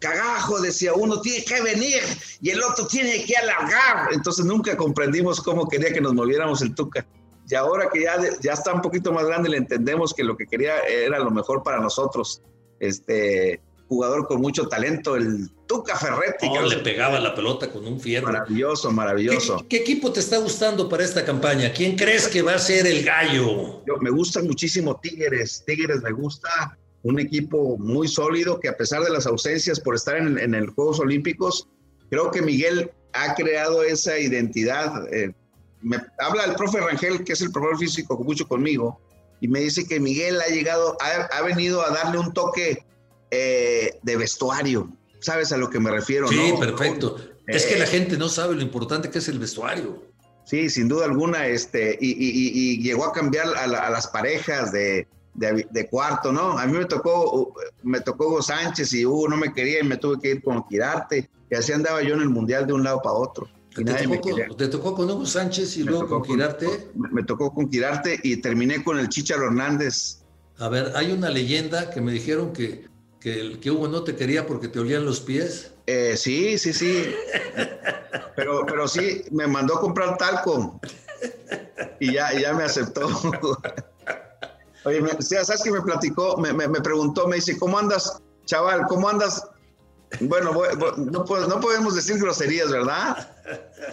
cagajo, 0.00 0.60
decía 0.60 0.92
uno 0.92 1.20
tiene 1.22 1.44
que 1.44 1.60
venir 1.62 2.02
y 2.40 2.50
el 2.50 2.62
otro 2.62 2.86
tiene 2.86 3.24
que 3.24 3.36
alargar. 3.36 4.12
Entonces 4.12 4.44
nunca 4.44 4.76
comprendimos 4.76 5.40
cómo 5.40 5.66
quería 5.66 5.94
que 5.94 6.00
nos 6.02 6.12
moviéramos 6.12 6.60
el 6.60 6.74
tuca. 6.74 7.06
Y 7.48 7.54
ahora 7.54 7.88
que 7.90 8.02
ya, 8.02 8.16
ya 8.42 8.52
está 8.52 8.74
un 8.74 8.82
poquito 8.82 9.12
más 9.12 9.24
grande, 9.24 9.48
le 9.48 9.56
entendemos 9.56 10.12
que 10.12 10.24
lo 10.24 10.36
que 10.36 10.46
quería 10.46 10.78
era 10.80 11.18
lo 11.18 11.30
mejor 11.30 11.62
para 11.62 11.80
nosotros 11.80 12.42
este 12.80 13.62
jugador 13.94 14.26
con 14.26 14.40
mucho 14.40 14.68
talento, 14.68 15.16
el 15.16 15.50
Tuca 15.66 15.96
Ferretti. 15.96 16.50
que 16.52 16.60
le 16.62 16.78
pegaba 16.78 17.20
la 17.20 17.34
pelota 17.34 17.70
con 17.70 17.86
un 17.86 18.00
fierro. 18.00 18.26
Maravilloso, 18.26 18.90
maravilloso. 18.90 19.64
¿Qué, 19.68 19.78
equipo 19.78 20.12
te 20.12 20.20
está 20.20 20.38
gustando 20.38 20.88
para 20.88 21.04
esta 21.04 21.24
campaña? 21.24 21.72
¿Quién 21.72 21.96
crees 21.96 22.28
que 22.28 22.42
va 22.42 22.54
a 22.54 22.58
ser 22.58 22.86
el 22.86 23.04
gallo? 23.04 23.84
Yo, 23.86 23.96
me 24.00 24.10
gusta 24.10 24.42
muchísimo 24.42 24.98
Tigres. 25.00 25.62
Tigres 25.66 26.02
me 26.02 26.12
gusta. 26.12 26.78
un 27.04 27.18
equipo 27.18 27.76
muy 27.78 28.06
sólido 28.06 28.60
que 28.60 28.68
a 28.68 28.76
pesar 28.76 29.02
de 29.02 29.10
las 29.10 29.26
ausencias 29.26 29.80
por 29.80 29.96
estar 29.96 30.16
en, 30.16 30.38
en 30.38 30.66
los 30.66 30.74
Juegos 30.74 31.00
Olímpicos, 31.00 31.68
creo 32.10 32.30
que 32.30 32.42
Miguel 32.42 32.92
ha 33.12 33.34
creado 33.34 33.82
esa 33.82 34.18
identidad. 34.18 35.12
Eh, 35.12 35.32
me 35.80 35.98
habla 36.18 36.44
el 36.44 36.54
profe 36.54 36.80
Rangel, 36.80 37.24
que 37.24 37.32
es 37.32 37.40
el 37.40 37.50
profesor 37.50 37.78
físico 37.78 38.18
mucho 38.18 38.46
conmigo, 38.46 39.00
y 39.40 39.48
me 39.48 39.60
dice 39.60 39.86
que 39.86 39.98
Miguel 39.98 40.40
ha 40.40 40.48
llegado, 40.48 40.96
ha, 41.00 41.42
venido 41.42 41.84
a 41.84 41.90
darle 41.90 42.18
un 42.18 42.32
toque 42.32 42.84
eh, 43.34 43.98
de 44.02 44.16
vestuario. 44.16 44.92
¿Sabes 45.20 45.52
a 45.52 45.56
lo 45.56 45.70
que 45.70 45.80
me 45.80 45.90
refiero? 45.90 46.28
Sí, 46.28 46.52
perfecto. 46.60 47.16
es 47.46 47.64
que 47.64 47.78
la 47.78 47.84
eh, 47.84 47.88
gente 47.88 48.18
no 48.18 48.28
sabe 48.28 48.54
lo 48.54 48.60
importante 48.60 49.08
que 49.08 49.18
es 49.18 49.28
el 49.28 49.38
vestuario. 49.38 50.02
Sí, 50.44 50.68
sin 50.68 50.86
duda 50.86 51.06
alguna, 51.06 51.46
este, 51.46 51.96
y, 51.98 52.82
llegó 52.82 53.06
a 53.06 53.12
cambiar 53.12 53.46
a, 53.56 53.66
las 53.66 54.06
parejas 54.08 54.70
de, 54.70 55.06
de, 55.34 55.88
cuarto, 55.88 56.30
¿no? 56.30 56.58
A 56.58 56.66
mí 56.66 56.76
me 56.76 56.84
tocó, 56.84 57.54
me 57.82 58.00
tocó 58.00 58.26
Hugo 58.26 58.42
Sánchez 58.42 58.92
y 58.92 59.06
Hugo 59.06 59.28
no 59.28 59.38
me 59.38 59.54
quería 59.54 59.80
y 59.80 59.84
me 59.84 59.96
tuve 59.96 60.20
que 60.20 60.32
ir 60.32 60.42
con 60.42 60.66
Quirarte, 60.68 61.30
y 61.50 61.54
así 61.54 61.72
andaba 61.72 62.02
yo 62.02 62.14
en 62.14 62.20
el 62.20 62.28
mundial 62.28 62.66
de 62.66 62.74
un 62.74 62.82
lado 62.82 63.00
para 63.02 63.14
otro. 63.14 63.48
¿Te, 63.74 63.84
tocó 64.68 64.94
con, 64.94 65.10
Hugo 65.10 65.24
Sánchez 65.24 65.78
y 65.78 65.84
luego 65.84 66.06
con 66.06 66.22
Quirarte? 66.22 66.90
me 66.94 67.22
tocó 67.22 67.54
con 67.54 67.70
Quirarte 67.70 68.20
y 68.22 68.36
terminé 68.36 68.84
con 68.84 68.98
el 68.98 69.08
Chicharo 69.08 69.46
Hernández. 69.46 70.18
A 70.58 70.68
ver, 70.68 70.92
hay 70.96 71.12
una 71.12 71.30
leyenda 71.30 71.88
que 71.88 72.02
me 72.02 72.12
dijeron 72.12 72.52
que, 72.52 72.91
que, 73.22 73.40
el, 73.40 73.60
que 73.60 73.70
Hugo 73.70 73.88
no 73.88 74.02
te 74.02 74.16
quería 74.16 74.46
porque 74.46 74.68
te 74.68 74.80
olían 74.80 75.04
los 75.04 75.20
pies. 75.20 75.70
Eh, 75.86 76.16
sí, 76.16 76.58
sí, 76.58 76.72
sí. 76.72 77.14
Pero, 78.34 78.64
pero 78.66 78.88
sí, 78.88 79.24
me 79.30 79.46
mandó 79.46 79.76
a 79.76 79.80
comprar 79.80 80.16
talco 80.16 80.80
y 82.00 82.14
ya, 82.14 82.32
ya 82.32 82.52
me 82.54 82.64
aceptó. 82.64 83.08
Oye, 84.84 85.00
¿sabes 85.20 85.62
qué 85.62 85.70
me 85.70 85.82
platicó? 85.82 86.36
Me, 86.38 86.52
me, 86.52 86.66
me, 86.66 86.80
preguntó, 86.80 87.28
me 87.28 87.36
dice, 87.36 87.58
¿cómo 87.58 87.78
andas, 87.78 88.20
chaval? 88.46 88.86
¿Cómo 88.88 89.08
andas? 89.08 89.46
Bueno, 90.20 90.52
no, 90.96 91.24
no 91.24 91.60
podemos 91.60 91.94
decir 91.94 92.18
groserías, 92.18 92.70
¿verdad? 92.70 93.28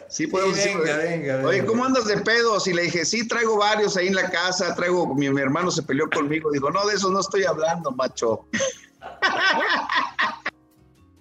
Sí, 0.08 0.28
podemos 0.28 0.56
decir. 0.56 0.78
Venga, 0.78 0.98
venga, 0.98 1.48
Oye, 1.48 1.66
¿cómo 1.66 1.86
andas 1.86 2.06
de 2.06 2.18
pedos? 2.18 2.68
Y 2.68 2.74
le 2.74 2.84
dije, 2.84 3.06
sí, 3.06 3.28
traigo 3.28 3.58
varios 3.58 3.96
ahí 3.96 4.08
en 4.08 4.16
la 4.16 4.30
casa, 4.30 4.74
traigo, 4.76 5.14
mi, 5.16 5.30
mi 5.30 5.42
hermano 5.42 5.72
se 5.72 5.84
peleó 5.84 6.10
conmigo. 6.10 6.52
Digo, 6.52 6.72
no, 6.72 6.86
de 6.88 6.96
eso 6.96 7.10
no 7.10 7.20
estoy 7.20 7.44
hablando, 7.44 7.92
macho. 7.92 8.46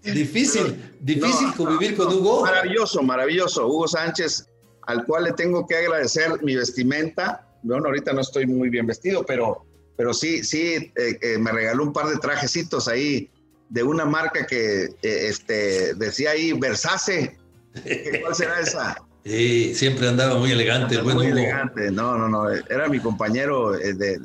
Difícil, 0.03 0.95
difícil 1.01 1.53
convivir 1.55 1.97
con 1.97 2.13
Hugo. 2.13 2.43
Maravilloso, 2.43 3.03
maravilloso. 3.03 3.67
Hugo 3.67 3.89
Sánchez, 3.89 4.47
al 4.87 5.05
cual 5.05 5.25
le 5.25 5.33
tengo 5.33 5.67
que 5.67 5.77
agradecer 5.77 6.43
mi 6.43 6.57
vestimenta. 6.57 7.47
Bueno, 7.63 7.87
ahorita 7.87 8.13
no 8.13 8.21
estoy 8.21 8.47
muy 8.47 8.71
bien 8.71 8.87
vestido, 8.87 9.25
pero, 9.27 9.67
pero 9.97 10.15
sí, 10.15 10.45
sí, 10.45 10.93
eh, 10.97 11.19
eh, 11.21 11.39
me 11.39 11.53
regaló 11.53 11.85
un 11.85 11.93
par 11.93 12.07
de 12.07 12.17
trajecitos 12.17 12.89
ahí 12.89 13.31
de 13.69 13.83
una 13.83 14.05
marca 14.05 14.47
que 14.47 14.85
eh, 14.85 14.89
este, 15.03 15.95
decía 15.95 16.31
ahí 16.31 16.53
Versace. 16.53 17.37
¿Cuál 18.23 18.35
será 18.35 18.61
esa? 18.61 18.97
Sí, 19.25 19.75
siempre 19.75 20.09
andaba 20.09 20.39
muy 20.39 20.53
elegante, 20.53 21.03
Muy 21.03 21.27
elegante, 21.27 21.91
no, 21.91 22.17
no, 22.17 22.29
no. 22.29 22.49
Era 22.51 22.89
mi 22.89 22.99
compañero, 22.99 23.73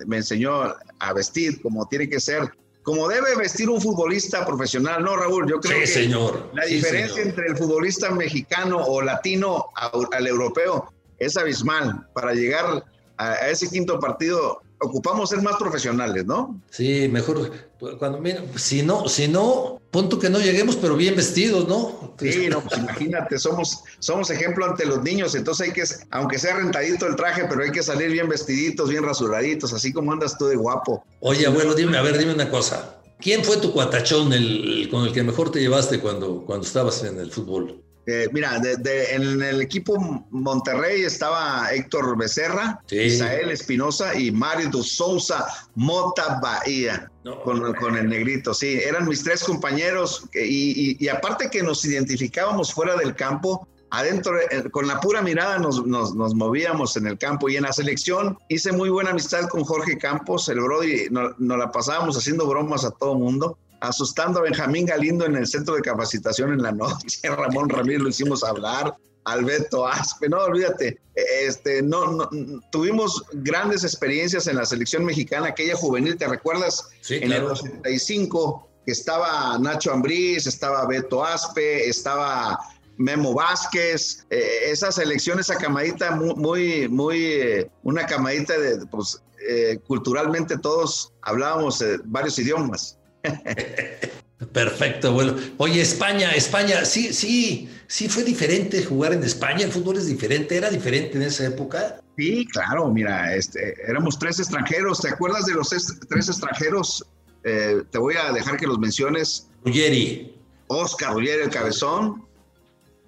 me 0.06 0.18
enseñó 0.18 0.62
a 1.00 1.14
vestir 1.14 1.62
como 1.62 1.86
tiene 1.90 2.08
que 2.08 2.22
ser 2.22 2.50
como 2.84 3.08
debe 3.08 3.36
vestir 3.36 3.70
un 3.70 3.82
futbolista 3.82 4.46
profesional, 4.46 5.04
¿no, 5.04 5.16
Raúl? 5.16 5.50
Yo 5.50 5.60
creo 5.60 5.78
sí, 5.78 5.82
que 5.82 5.88
señor. 5.88 6.50
la 6.54 6.66
diferencia 6.66 7.24
entre 7.24 7.48
el 7.48 7.58
futbolista 7.58 8.12
mexicano 8.12 8.78
o 8.78 9.02
latino 9.02 9.70
al 10.12 10.28
europeo 10.28 10.94
es 11.18 11.38
abismal. 11.38 12.08
Para 12.14 12.34
llegar 12.34 12.84
a, 13.18 13.50
ese 13.50 13.70
quinto 13.70 14.00
partido 14.00 14.62
ocupamos 14.80 15.30
ser 15.30 15.42
más 15.42 15.56
profesionales, 15.56 16.26
¿no? 16.26 16.62
Sí, 16.70 17.08
mejor 17.08 17.52
cuando 18.00 18.22
si 18.58 18.82
no, 18.82 19.08
si 19.08 19.28
no, 19.28 19.82
punto 19.92 20.20
que 20.20 20.30
no 20.30 20.40
lleguemos, 20.40 20.76
pero 20.76 20.96
bien 20.96 21.16
vestidos, 21.16 21.68
¿no? 21.68 22.14
Sí, 22.20 22.48
no, 22.50 22.62
pues 22.62 22.80
imagínate, 22.80 23.38
somos, 23.38 23.84
somos 24.00 24.30
ejemplo 24.30 24.66
ante 24.66 24.86
los 24.86 25.04
niños, 25.04 25.36
entonces 25.36 25.68
hay 25.68 25.74
que, 25.74 25.84
aunque 26.12 26.40
sea 26.40 26.56
rentadito 26.56 27.08
el 27.08 27.16
traje, 27.16 27.46
pero 27.50 27.64
hay 27.64 27.72
que 27.72 27.84
salir 27.84 28.12
bien 28.12 28.30
vestiditos, 28.30 28.90
bien 28.90 29.04
rasuraditos, 29.04 29.74
así 29.74 29.92
como 29.92 30.12
andas 30.12 30.38
tú 30.38 30.48
de 30.48 30.56
guapo. 30.56 31.04
Oye, 31.26 31.48
abuelo, 31.48 31.74
dime, 31.74 31.98
a 31.98 32.02
ver, 32.02 32.18
dime 32.18 32.34
una 32.34 32.50
cosa. 32.50 32.98
¿Quién 33.18 33.46
fue 33.46 33.56
tu 33.56 33.72
cuatachón 33.72 34.34
el, 34.34 34.90
con 34.92 35.06
el 35.06 35.14
que 35.14 35.24
mejor 35.24 35.52
te 35.52 35.62
llevaste 35.62 36.02
cuando, 36.02 36.44
cuando 36.46 36.68
estabas 36.68 37.02
en 37.06 37.18
el 37.18 37.32
fútbol? 37.32 37.82
Eh, 38.06 38.28
mira, 38.34 38.62
en 38.62 39.42
el 39.42 39.62
equipo 39.62 39.98
Monterrey 40.32 41.04
estaba 41.04 41.72
Héctor 41.72 42.18
Becerra, 42.18 42.82
Isael 42.92 43.52
Espinosa 43.52 44.14
y 44.20 44.32
Mario 44.32 44.84
Sousa 44.84 45.48
Mota 45.76 46.42
Bahía, 46.42 47.10
con, 47.46 47.96
el 47.96 48.10
negrito. 48.10 48.54
Sí, 48.54 48.82
eran 48.84 49.08
mis 49.08 49.24
tres 49.24 49.46
compañeros 49.46 50.26
y, 50.34 51.08
aparte 51.08 51.50
que 51.50 51.64
nos 51.64 51.86
identificábamos 51.86 52.74
fuera 52.74 52.98
del 52.98 53.16
campo, 53.16 53.66
adentro, 53.94 54.40
eh, 54.40 54.70
con 54.72 54.88
la 54.88 55.00
pura 55.00 55.22
mirada 55.22 55.60
nos, 55.60 55.86
nos, 55.86 56.34
movíamos 56.34 56.98
en 56.98 57.06
el 57.06 57.18
campo 57.18 57.48
y 57.48 57.58
en 57.58 57.64
la 57.64 57.72
selección 57.72 58.38
hice 58.50 58.72
muy 58.72 58.90
buena 58.90 59.12
amistad 59.12 59.48
con 59.48 59.64
Jorge 59.64 60.00
Campos, 60.00 60.50
el 60.50 60.60
Brody, 60.60 61.10
nos, 61.12 61.40
nos 61.40 61.58
la 61.60 61.72
pasábamos 61.72 62.18
haciendo 62.18 62.48
bromas 62.48 62.84
a 62.86 62.92
todo 62.92 63.16
mundo 63.16 63.58
asustando 63.82 64.40
a 64.40 64.44
Benjamín 64.44 64.86
Galindo 64.86 65.26
en 65.26 65.36
el 65.36 65.46
centro 65.46 65.76
de 65.76 65.82
capacitación 65.82 66.54
en 66.54 66.64
la 66.64 66.72
noche. 66.72 67.20
Ramón 67.24 67.70
Ramírez 67.70 68.02
lo 68.02 68.10
hicimos 68.10 68.44
hablar. 68.44 68.96
Alberto 69.26 69.88
Aspe, 69.88 70.28
no, 70.28 70.38
olvídate, 70.38 71.00
este, 71.16 71.82
no, 71.82 72.30
tuvimos 72.74 73.24
grandes 73.32 73.86
experiencias 73.86 74.48
en 74.48 74.58
la 74.58 74.66
selección 74.66 75.06
mexicana, 75.06 75.48
aquella 75.48 75.76
juvenil, 75.76 76.18
¿te 76.18 76.28
recuerdas? 76.28 76.90
Sí, 77.00 77.20
en 77.22 77.32
el 77.32 77.46
85, 77.46 78.68
que 78.86 78.92
estaba 78.92 79.58
Nacho 79.60 79.94
Ambriz, 79.94 80.46
estaba 80.46 80.86
Beto 80.88 81.24
Aspe, 81.24 81.88
estaba 81.88 82.60
Memo 82.98 83.34
Vázquez, 83.34 84.26
eh, 84.30 84.70
esa 84.72 84.92
selección, 84.92 85.40
esa 85.40 85.56
camadita 85.56 86.12
muy, 86.12 86.88
muy, 86.88 87.26
eh, 87.26 87.70
una 87.84 88.06
camadita 88.06 88.58
de, 88.58 88.86
pues, 88.88 89.22
eh, 89.48 89.80
culturalmente 89.88 90.58
todos 90.58 91.12
hablábamos 91.22 91.84
varios 92.06 92.38
idiomas. 92.40 92.98
Perfecto, 94.54 95.14
bueno. 95.14 95.36
Oye, 95.58 95.82
España, 95.82 96.32
España, 96.32 96.86
sí, 96.86 97.14
sí, 97.14 97.70
sí 97.88 98.10
fue 98.10 98.24
diferente 98.24 98.84
jugar 98.84 99.14
en 99.14 99.24
España, 99.24 99.66
el 99.66 99.72
fútbol 99.72 99.98
es 99.98 100.06
diferente, 100.06 100.58
era 100.58 100.70
diferente 100.70 101.18
en 101.18 101.24
esa 101.24 101.46
época. 101.46 102.02
Sí, 102.18 102.46
claro, 102.48 102.90
mira, 102.90 103.34
este, 103.36 103.76
éramos 103.88 104.20
tres 104.20 104.40
extranjeros, 104.40 105.00
¿te 105.00 105.10
acuerdas 105.10 105.46
de 105.46 105.54
los 105.54 105.70
tres 105.70 106.28
extranjeros? 106.28 107.06
Eh, 107.44 107.84
te 107.92 107.98
voy 107.98 108.16
a 108.16 108.32
dejar 108.32 108.58
que 108.58 108.68
los 108.68 108.80
menciones. 108.80 109.48
Ruggeri. 109.66 110.36
Oscar 110.68 111.14
Ruggeri, 111.14 111.44
el 111.44 111.50
cabezón. 111.50 112.26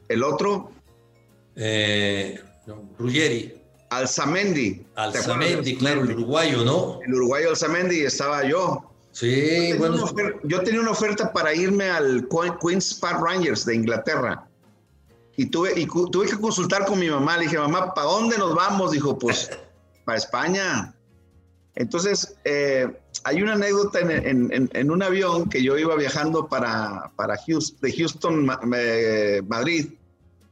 El 0.08 0.24
otro. 0.24 0.72
Eh, 1.56 2.40
Ruggeri. 2.98 3.62
Alzamendi. 3.90 4.86
Alzamendi, 4.96 5.78
claro, 5.78 6.02
el 6.02 6.12
uruguayo, 6.12 6.66
¿no? 6.66 7.00
El 7.06 7.14
uruguayo 7.14 7.50
Alzamendi, 7.50 8.02
estaba 8.02 8.44
yo. 8.48 8.92
Sí, 9.12 9.70
yo 9.70 9.78
bueno. 9.78 10.06
yo 10.44 10.62
tenía 10.62 10.82
una 10.82 10.92
oferta 10.92 11.32
para 11.32 11.54
irme 11.54 11.90
al 11.90 12.28
Queen's 12.62 12.94
Park 12.96 13.22
Rangers 13.22 13.66
de 13.66 13.76
Inglaterra. 13.76 14.46
Y 15.38 15.46
tuve, 15.48 15.80
y 15.80 15.86
tuve 15.86 16.28
que 16.28 16.38
consultar 16.38 16.86
con 16.86 17.00
mi 17.00 17.10
mamá. 17.10 17.38
Le 17.38 17.44
dije, 17.44 17.58
mamá, 17.58 17.94
¿para 17.94 18.08
dónde 18.08 18.38
nos 18.38 18.56
vamos? 18.56 18.92
Dijo, 18.92 19.18
pues, 19.18 19.50
para 20.04 20.18
España. 20.18 20.95
Entonces, 21.76 22.38
eh, 22.46 22.88
hay 23.24 23.42
una 23.42 23.54
anécdota 23.54 24.00
en, 24.00 24.92
un 24.92 25.04
avión 25.04 25.50
que 25.50 25.62
yo 25.62 25.78
iba 25.78 25.96
viajando 25.96 26.48
para, 26.48 27.12
para 27.16 27.38
Houston, 27.38 27.80
de 27.82 27.94
Houston, 27.94 28.46
Madrid, 29.48 29.88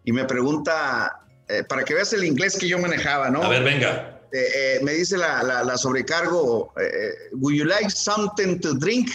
y 0.03 0.11
me 0.11 0.25
pregunta, 0.25 1.21
eh, 1.47 1.63
para 1.63 1.83
que 1.83 1.93
veas 1.93 2.11
el 2.13 2.25
inglés 2.25 2.57
que 2.57 2.67
yo 2.67 2.77
manejaba, 2.77 3.29
¿no? 3.29 3.41
A 3.41 3.49
ver, 3.49 3.63
venga. 3.63 4.19
Eh, 4.35 4.79
me 4.81 4.93
dice 4.93 5.15
la, 5.15 5.43
la, 5.43 5.77
sobrecargo, 5.77 6.73
eh, 6.81 7.29
¿Would 7.33 7.53
you 7.53 7.65
like 7.65 7.91
something 7.91 8.59
to 8.61 8.73
drink? 8.73 9.11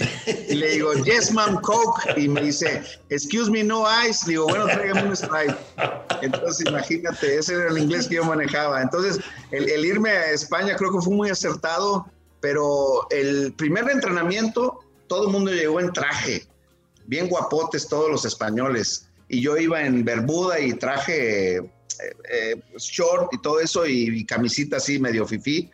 Y 0.49 0.55
le 0.55 0.71
digo, 0.71 0.95
yes, 0.95 1.33
ma'am, 1.33 1.61
Coke. 1.61 2.01
Y 2.17 2.29
me 2.29 2.43
dice, 2.43 2.85
excuse 3.11 3.51
me, 3.51 3.65
no 3.65 3.85
ice. 4.07 4.27
Le 4.27 4.35
digo, 4.35 4.47
bueno, 4.47 4.67
tráigame 4.67 5.09
un 5.09 5.17
Sprite. 5.17 5.57
Entonces, 6.23 6.65
imagínate, 6.69 7.37
ese 7.37 7.55
era 7.55 7.69
el 7.69 7.79
inglés 7.79 8.07
que 8.07 8.15
yo 8.15 8.25
manejaba. 8.25 8.81
Entonces, 8.81 9.19
el, 9.51 9.69
el 9.69 9.85
irme 9.85 10.11
a 10.11 10.31
España 10.31 10.77
creo 10.77 10.93
que 10.93 11.01
fue 11.01 11.13
muy 11.13 11.31
acertado, 11.31 12.07
pero 12.41 13.09
el 13.11 13.53
primer 13.55 13.91
entrenamiento, 13.91 14.85
todo 15.09 15.27
el 15.27 15.33
mundo 15.33 15.51
llegó 15.51 15.81
en 15.81 15.93
traje, 15.93 16.47
bien 17.07 17.29
guapotes 17.29 17.89
todos 17.89 18.09
los 18.09 18.25
españoles. 18.25 19.09
Y 19.29 19.41
yo 19.41 19.57
iba 19.57 19.83
en 19.83 20.05
Bermuda 20.05 20.61
y 20.61 20.75
traje 20.75 21.69
eh, 22.01 22.17
eh, 22.31 22.63
short 22.77 23.33
y 23.33 23.41
todo 23.41 23.61
eso 23.61 23.87
y, 23.87 24.25
camisita 24.25 24.77
así 24.77 24.99
medio 24.99 25.27
fifí. 25.27 25.71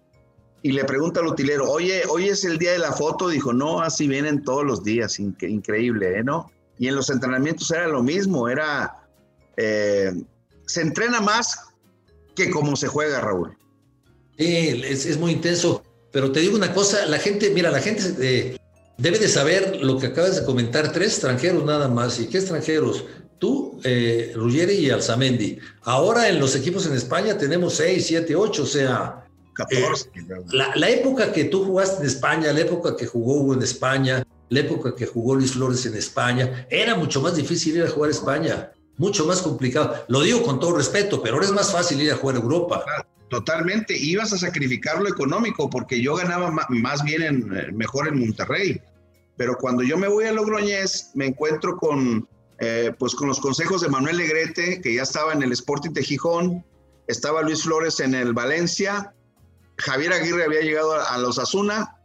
Y 0.62 0.72
le 0.72 0.84
pregunta 0.84 1.20
al 1.20 1.26
utilero, 1.26 1.70
oye, 1.70 2.02
hoy 2.08 2.28
es 2.28 2.44
el 2.44 2.58
día 2.58 2.72
de 2.72 2.78
la 2.78 2.92
foto. 2.92 3.28
Dijo, 3.28 3.52
no, 3.52 3.82
así 3.82 4.08
vienen 4.08 4.42
todos 4.42 4.64
los 4.64 4.82
días, 4.82 5.18
increíble, 5.18 6.18
¿eh? 6.18 6.24
¿no? 6.24 6.50
Y 6.78 6.88
en 6.88 6.96
los 6.96 7.10
entrenamientos 7.10 7.70
era 7.70 7.86
lo 7.86 8.02
mismo, 8.02 8.48
era, 8.48 9.06
se 9.56 10.80
entrena 10.80 11.20
más 11.20 11.58
que 12.34 12.50
como 12.50 12.76
se 12.76 12.88
juega, 12.88 13.20
Raúl. 13.20 13.56
Sí, 14.38 14.82
es, 14.84 15.18
muy 15.18 15.32
intenso. 15.32 15.84
Pero 16.10 16.32
te 16.32 16.40
digo 16.40 16.56
una 16.56 16.72
cosa, 16.72 17.06
la 17.06 17.18
gente, 17.18 17.50
mira, 17.50 17.70
la 17.70 17.80
gente 17.80 18.56
debe 18.96 19.18
de 19.18 19.28
saber 19.28 19.78
lo 19.82 19.98
que 19.98 20.06
acabas 20.06 20.36
de 20.36 20.44
comentar, 20.44 20.92
tres 20.92 21.12
extranjeros 21.12 21.64
nada 21.64 21.88
más. 21.88 22.18
¿Y 22.18 22.26
qué 22.26 22.38
extranjeros? 22.38 23.04
Eh, 23.86 24.32
Ruggeri 24.34 24.76
y 24.76 24.90
Alzamendi. 24.90 25.58
Ahora 25.82 26.28
en 26.28 26.40
los 26.40 26.56
equipos 26.56 26.86
en 26.86 26.94
España 26.94 27.36
tenemos 27.36 27.74
seis, 27.74 28.06
siete, 28.06 28.34
ocho, 28.34 28.62
o 28.62 28.66
sea... 28.66 29.20
14. 29.52 30.08
Eh, 30.14 30.22
la, 30.52 30.74
la, 30.74 30.90
época 30.90 31.32
que 31.32 31.44
tú 31.44 31.64
jugaste 31.64 32.00
en 32.00 32.08
España, 32.08 32.52
la 32.52 32.60
época 32.60 32.96
que 32.96 33.06
jugó 33.06 33.34
Hugo 33.34 33.54
en 33.54 33.62
España, 33.62 34.24
la 34.48 34.60
época 34.60 34.94
que 34.96 35.06
jugó 35.06 35.34
Luis 35.34 35.52
Flores 35.52 35.86
en 35.86 35.94
España, 35.94 36.66
era 36.70 36.94
mucho 36.96 37.20
más 37.20 37.36
difícil 37.36 37.76
ir 37.76 37.84
a 37.84 37.88
jugar 37.88 38.08
a 38.08 38.12
España, 38.12 38.72
mucho 38.96 39.26
más 39.26 39.42
complicado. 39.42 40.04
Lo 40.08 40.22
digo 40.22 40.42
con 40.42 40.58
todo 40.58 40.76
respeto, 40.76 41.22
pero 41.22 41.34
ahora 41.34 41.46
es 41.46 41.52
más 41.52 41.70
fácil 41.70 42.00
ir 42.00 42.10
a 42.10 42.16
jugar 42.16 42.36
a 42.36 42.40
Europa. 42.40 42.84
Totalmente, 43.28 43.96
ibas 43.96 44.32
a 44.32 44.38
sacrificar 44.38 45.00
lo 45.00 45.08
económico 45.08 45.68
porque 45.70 46.00
yo 46.00 46.14
ganaba 46.14 46.50
más 46.68 47.04
bien 47.04 47.22
en, 47.22 47.56
eh, 47.56 47.72
mejor 47.72 48.08
en 48.08 48.18
Monterrey. 48.18 48.80
Pero 49.36 49.56
cuando 49.56 49.82
yo 49.82 49.98
me 49.98 50.08
voy 50.08 50.26
a 50.26 50.32
Logroñés, 50.32 51.10
me 51.14 51.26
encuentro 51.26 51.76
con, 51.76 52.28
eh, 52.64 52.94
pues 52.98 53.14
con 53.14 53.28
los 53.28 53.40
consejos 53.40 53.80
de 53.80 53.88
Manuel 53.88 54.16
Legrete, 54.16 54.80
que 54.80 54.94
ya 54.94 55.02
estaba 55.02 55.32
en 55.32 55.42
el 55.42 55.52
Sporting 55.52 55.90
de 55.90 56.02
Gijón, 56.02 56.64
estaba 57.06 57.42
Luis 57.42 57.62
Flores 57.62 58.00
en 58.00 58.14
el 58.14 58.32
Valencia, 58.32 59.14
Javier 59.76 60.12
Aguirre 60.12 60.44
había 60.44 60.60
llegado 60.60 60.94
a, 60.94 61.18
los 61.18 61.38
Asuna, 61.38 61.96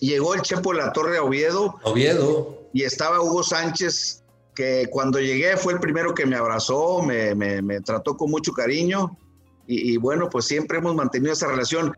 llegó 0.00 0.34
el 0.34 0.42
Chepo 0.42 0.72
de 0.72 0.78
la 0.78 0.92
Torre 0.92 1.18
a 1.18 1.22
Oviedo. 1.22 1.78
Oviedo. 1.82 2.68
Y 2.72 2.84
estaba 2.84 3.20
Hugo 3.20 3.42
Sánchez, 3.42 4.22
que 4.54 4.88
cuando 4.90 5.18
llegué 5.18 5.56
fue 5.56 5.72
el 5.72 5.80
primero 5.80 6.14
que 6.14 6.26
me 6.26 6.36
abrazó, 6.36 7.02
me, 7.02 7.34
me 7.34 7.80
trató 7.80 8.16
con 8.16 8.30
mucho 8.30 8.52
cariño 8.52 9.16
y, 9.70 9.98
bueno, 9.98 10.30
pues 10.30 10.46
siempre 10.46 10.78
hemos 10.78 10.94
mantenido 10.94 11.34
esa 11.34 11.46
relación. 11.46 11.94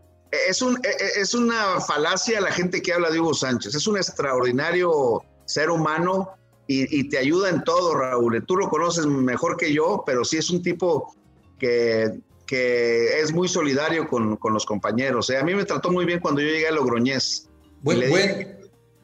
Es, 0.48 0.60
un, 0.60 0.76
e, 0.84 0.88
e, 0.88 1.20
es 1.20 1.34
una 1.34 1.80
falacia 1.80 2.40
la 2.40 2.50
gente 2.50 2.82
que 2.82 2.92
habla 2.92 3.10
de 3.10 3.20
Hugo 3.20 3.32
Sánchez, 3.32 3.76
es 3.76 3.86
un 3.86 3.96
extraordinario 3.96 5.22
ser 5.44 5.70
humano 5.70 6.30
y, 6.72 7.08
te 7.08 7.18
ayuda 7.18 7.50
en 7.50 7.64
todo, 7.64 7.94
Raúl. 7.94 8.44
Tú 8.46 8.56
lo 8.56 8.68
conoces 8.68 9.04
mejor 9.04 9.56
que 9.56 9.72
yo, 9.72 10.04
pero 10.06 10.24
sí 10.24 10.36
es 10.36 10.50
un 10.50 10.62
tipo 10.62 11.14
que, 11.58 12.20
que 12.46 13.20
es 13.20 13.32
muy 13.32 13.48
solidario 13.48 14.06
con, 14.08 14.36
con 14.36 14.54
los 14.54 14.64
compañeros. 14.64 15.28
¿eh? 15.30 15.38
A 15.38 15.42
mí 15.42 15.52
me 15.54 15.64
trató 15.64 15.90
muy 15.90 16.04
bien 16.04 16.20
cuando 16.20 16.40
yo 16.40 16.46
llegué 16.46 16.68
a 16.68 16.72
Logroñés. 16.72 17.48
Buen, 17.82 18.08
buen, 18.08 18.60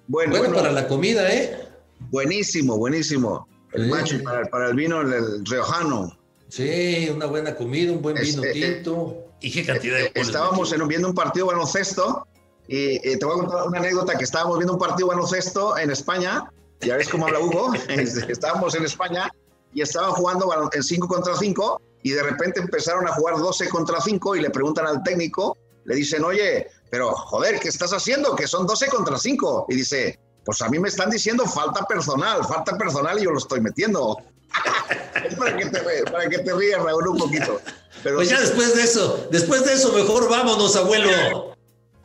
bueno, 0.06 0.38
bueno, 0.38 0.54
para 0.54 0.70
la 0.70 0.87
comida, 0.87 1.28
¿eh? 1.35 1.68
Buenísimo, 2.11 2.76
buenísimo. 2.76 3.49
El 3.73 3.88
macho 3.88 4.23
para, 4.23 4.44
para, 4.44 4.68
el 4.68 4.76
vino, 4.76 5.00
el 5.00 5.44
riojano. 5.44 6.16
Sí, 6.49 7.11
una 7.12 7.26
buena 7.26 7.56
comida, 7.56 7.90
un 7.90 8.00
buen 8.00 8.14
vino 8.14 8.44
eh, 8.44 8.52
tinto. 8.52 9.25
¿Y 9.40 9.50
qué 9.50 9.66
cantidad 9.66 9.96
de 9.96 10.12
Estábamos 10.14 10.73
en, 10.73 10.87
viendo 10.87 11.08
un 11.08 11.14
partido 11.14 11.46
baloncesto 11.46 12.26
y, 12.68 12.99
te 13.00 13.25
voy 13.25 13.38
a 13.38 13.42
contar 13.42 13.66
una 13.66 13.78
anécdota 13.78 14.16
que 14.16 14.25
estábamos 14.25 14.58
viendo 14.58 14.75
un 14.75 14.78
partido 14.78 15.08
baloncesto 15.08 15.76
en 15.76 15.90
España. 15.90 16.50
Ya 16.80 16.97
ves 16.97 17.09
cómo 17.09 17.26
habla 17.26 17.40
Hugo. 17.40 17.73
estábamos 17.88 18.75
en 18.75 18.85
España 18.85 19.30
y 19.73 19.83
estaban 19.83 20.12
jugando 20.12 20.50
en 20.73 20.83
5 20.83 21.09
contra 21.09 21.37
5 21.37 21.80
y 22.02 22.11
de 22.11 22.23
repente 22.23 22.61
empezaron 22.61 23.06
a 23.09 23.12
jugar 23.12 23.37
12 23.37 23.68
contra 23.68 24.00
5 24.00 24.37
y 24.37 24.40
le 24.40 24.50
preguntan 24.50 24.87
al 24.87 25.02
técnico, 25.02 25.56
le 25.85 25.97
dicen, 25.97 26.25
oye, 26.25 26.68
pero 26.90 27.12
joder, 27.12 27.59
¿qué 27.59 27.68
estás 27.68 27.92
haciendo? 27.92 28.37
Que 28.37 28.47
son 28.47 28.66
12 28.66 28.88
contra 28.88 29.18
5. 29.18 29.66
Y 29.68 29.76
dice, 29.76 30.18
pues 30.45 30.62
a 30.62 30.68
mí 30.68 30.78
me 30.78 30.88
están 30.88 31.11
diciendo 31.11 31.45
falta 31.47 31.85
personal, 31.87 32.45
falta 32.45 32.76
personal 32.78 33.18
y 33.18 33.25
yo 33.25 33.33
lo 33.33 33.38
estoy 33.38 33.61
metiendo 33.61 34.16
es 35.28 35.35
para 35.35 35.56
que, 35.56 35.66
te, 35.66 35.80
para 36.11 36.28
que 36.28 36.38
te 36.38 36.54
rías, 36.54 36.83
Raúl, 36.83 37.09
un 37.09 37.18
poquito. 37.18 37.61
Pero 38.02 38.16
pues 38.16 38.28
ya 38.28 38.40
después 38.40 38.75
de 38.75 38.83
eso, 38.83 39.28
después 39.30 39.64
de 39.64 39.75
eso, 39.75 39.92
mejor 39.92 40.28
vámonos, 40.28 40.76
abuelo. 40.76 41.45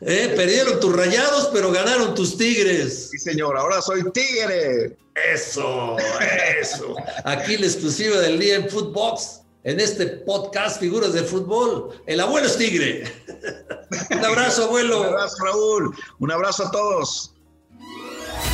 ¿Eh? 0.01 0.34
Perdieron 0.36 0.79
tus 0.79 0.96
rayados, 0.96 1.50
pero 1.53 1.72
ganaron 1.72 2.15
tus 2.15 2.38
tigres. 2.38 3.10
Sí, 3.12 3.20
señor, 3.20 3.55
ahora 3.58 3.81
soy 3.81 4.03
tigre. 4.12 4.98
Eso, 5.31 5.98
eso. 6.60 6.96
Aquí 7.24 7.58
la 7.58 7.67
exclusiva 7.67 8.17
del 8.20 8.39
día 8.39 8.55
en 8.55 8.69
Footbox, 8.69 9.41
en 9.63 9.80
este 9.80 10.08
podcast 10.08 10.80
Figuras 10.80 11.13
del 11.13 11.26
Fútbol. 11.26 12.02
El 12.08 12.19
abuelo 12.19 12.47
es 12.47 12.58
tigre. 12.58 13.04
Un 14.10 14.26
abrazo, 14.26 14.65
abuelo. 14.65 15.02
Un 15.02 15.08
abrazo, 15.08 15.45
Raúl. 15.45 15.95
Un 16.19 16.32
abrazo 16.32 16.65
a 16.65 16.71
todos. 16.71 17.34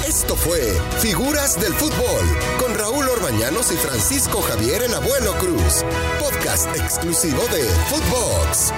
Esto 0.05 0.35
fue 0.35 0.59
Figuras 0.99 1.59
del 1.59 1.73
Fútbol 1.73 2.25
con 2.59 2.73
Raúl 2.77 3.07
Orbañanos 3.07 3.71
y 3.71 3.75
Francisco 3.75 4.41
Javier 4.41 4.83
el 4.83 4.93
Abuelo 4.93 5.33
Cruz, 5.37 5.83
podcast 6.19 6.67
exclusivo 6.75 7.41
de 7.49 7.63
Footbox. 7.89 8.73